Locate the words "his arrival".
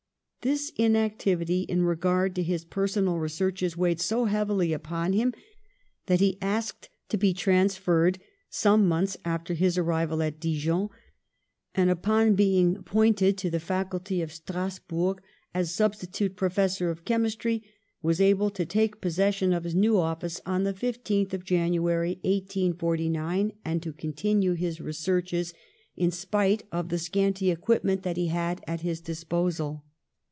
9.53-10.23